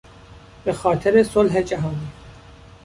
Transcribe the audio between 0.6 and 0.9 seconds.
به